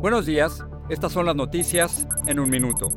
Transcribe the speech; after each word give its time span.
Buenos 0.00 0.24
días, 0.24 0.64
estas 0.88 1.12
son 1.12 1.26
las 1.26 1.36
noticias 1.36 2.08
en 2.26 2.40
un 2.40 2.48
minuto. 2.48 2.88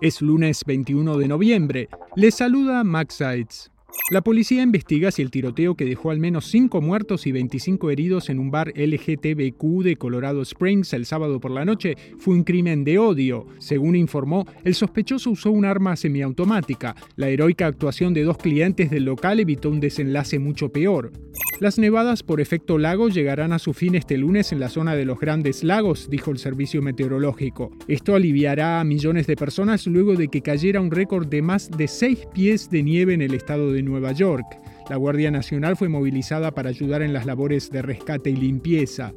Es 0.00 0.22
lunes 0.22 0.62
21 0.64 1.18
de 1.18 1.26
noviembre. 1.26 1.88
Les 2.14 2.36
saluda 2.36 2.84
Max 2.84 3.14
Sides. 3.14 3.72
La 4.10 4.20
policía 4.20 4.62
investiga 4.62 5.10
si 5.10 5.22
el 5.22 5.32
tiroteo 5.32 5.74
que 5.74 5.84
dejó 5.84 6.10
al 6.10 6.20
menos 6.20 6.46
5 6.46 6.80
muertos 6.80 7.26
y 7.26 7.32
25 7.32 7.90
heridos 7.90 8.30
en 8.30 8.38
un 8.38 8.52
bar 8.52 8.72
LGTBQ 8.76 9.82
de 9.82 9.96
Colorado 9.96 10.42
Springs 10.42 10.92
el 10.92 11.06
sábado 11.06 11.40
por 11.40 11.50
la 11.50 11.64
noche 11.64 11.96
fue 12.18 12.34
un 12.34 12.44
crimen 12.44 12.84
de 12.84 12.98
odio. 12.98 13.46
Según 13.58 13.96
informó, 13.96 14.46
el 14.62 14.74
sospechoso 14.74 15.30
usó 15.30 15.50
un 15.50 15.64
arma 15.64 15.96
semiautomática. 15.96 16.94
La 17.16 17.28
heroica 17.28 17.66
actuación 17.66 18.14
de 18.14 18.22
dos 18.22 18.38
clientes 18.38 18.90
del 18.90 19.04
local 19.04 19.40
evitó 19.40 19.70
un 19.70 19.80
desenlace 19.80 20.38
mucho 20.38 20.68
peor. 20.70 21.10
Las 21.58 21.78
nevadas 21.78 22.22
por 22.22 22.42
efecto 22.42 22.76
lago 22.76 23.08
llegarán 23.08 23.52
a 23.52 23.58
su 23.58 23.72
fin 23.72 23.94
este 23.94 24.18
lunes 24.18 24.52
en 24.52 24.60
la 24.60 24.68
zona 24.68 24.94
de 24.94 25.06
los 25.06 25.18
Grandes 25.18 25.64
Lagos, 25.64 26.10
dijo 26.10 26.30
el 26.30 26.36
servicio 26.36 26.82
meteorológico. 26.82 27.70
Esto 27.88 28.14
aliviará 28.14 28.78
a 28.78 28.84
millones 28.84 29.26
de 29.26 29.36
personas 29.36 29.86
luego 29.86 30.16
de 30.16 30.28
que 30.28 30.42
cayera 30.42 30.82
un 30.82 30.90
récord 30.90 31.26
de 31.26 31.40
más 31.40 31.70
de 31.70 31.88
6 31.88 32.26
pies 32.34 32.68
de 32.68 32.82
nieve 32.82 33.14
en 33.14 33.22
el 33.22 33.32
estado 33.32 33.72
de 33.76 33.82
Nueva 33.82 34.12
York. 34.12 34.58
La 34.90 34.96
Guardia 34.96 35.30
Nacional 35.30 35.76
fue 35.76 35.88
movilizada 35.88 36.50
para 36.52 36.70
ayudar 36.70 37.02
en 37.02 37.12
las 37.12 37.26
labores 37.26 37.70
de 37.70 37.82
rescate 37.82 38.30
y 38.30 38.36
limpieza. 38.36 39.12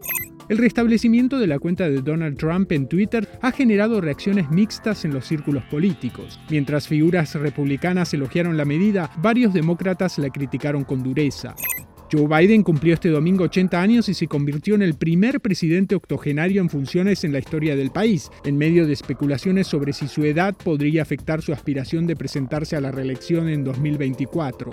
El 0.49 0.57
restablecimiento 0.57 1.37
de 1.37 1.45
la 1.45 1.59
cuenta 1.59 1.87
de 1.87 2.01
Donald 2.01 2.37
Trump 2.37 2.71
en 2.71 2.87
Twitter 2.87 3.27
ha 3.41 3.51
generado 3.51 4.01
reacciones 4.01 4.49
mixtas 4.49 5.05
en 5.05 5.13
los 5.13 5.25
círculos 5.25 5.63
políticos. 5.65 6.39
Mientras 6.49 6.87
figuras 6.87 7.35
republicanas 7.35 8.13
elogiaron 8.13 8.57
la 8.57 8.65
medida, 8.65 9.11
varios 9.21 9.53
demócratas 9.53 10.17
la 10.17 10.29
criticaron 10.29 10.83
con 10.83 11.03
dureza. 11.03 11.55
Joe 12.11 12.27
Biden 12.27 12.63
cumplió 12.63 12.95
este 12.95 13.09
domingo 13.09 13.43
80 13.43 13.79
años 13.79 14.09
y 14.09 14.13
se 14.13 14.27
convirtió 14.27 14.75
en 14.75 14.81
el 14.81 14.95
primer 14.95 15.39
presidente 15.41 15.95
octogenario 15.95 16.61
en 16.61 16.69
funciones 16.69 17.23
en 17.23 17.31
la 17.31 17.39
historia 17.39 17.75
del 17.75 17.91
país, 17.91 18.31
en 18.43 18.57
medio 18.57 18.87
de 18.87 18.93
especulaciones 18.93 19.67
sobre 19.67 19.93
si 19.93 20.07
su 20.07 20.23
edad 20.23 20.55
podría 20.55 21.03
afectar 21.03 21.41
su 21.41 21.53
aspiración 21.53 22.07
de 22.07 22.15
presentarse 22.15 22.75
a 22.75 22.81
la 22.81 22.91
reelección 22.91 23.47
en 23.47 23.63
2024. 23.63 24.71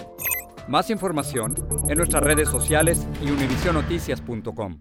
Más 0.69 0.91
información 0.91 1.55
en 1.89 1.99
nuestras 1.99 2.23
redes 2.23 2.49
sociales 2.49 3.07
y 3.25 3.31
univisionoticias.com. 3.31 4.79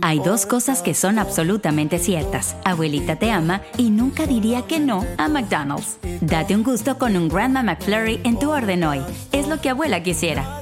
Hay 0.00 0.18
dos 0.18 0.44
cosas 0.44 0.82
que 0.82 0.92
son 0.92 1.20
absolutamente 1.20 2.00
ciertas. 2.00 2.56
Abuelita 2.64 3.16
te 3.16 3.30
ama 3.30 3.62
y 3.78 3.90
nunca 3.90 4.26
diría 4.26 4.62
que 4.62 4.80
no 4.80 5.06
a 5.18 5.28
McDonald's. 5.28 5.98
Date 6.20 6.56
un 6.56 6.64
gusto 6.64 6.98
con 6.98 7.16
un 7.16 7.28
Grandma 7.28 7.62
McFlurry 7.62 8.20
en 8.24 8.40
tu 8.40 8.50
orden 8.50 8.82
hoy. 8.82 8.98
Es 9.30 9.46
lo 9.46 9.60
que 9.60 9.68
abuela 9.68 10.02
quisiera. 10.02 10.61